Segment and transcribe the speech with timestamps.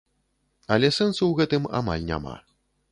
[0.75, 2.35] Але сэнсу ў гэтым амаль няма.